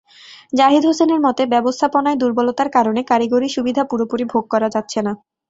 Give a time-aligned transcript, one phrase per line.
[0.53, 5.11] জাহিদ হোসেনের মতে, ব্যবস্থাপনায় দুর্বলতার কারণে কারিগরি-সুবিধা পুরোপুরি ভোগ করা যাচ্ছে না।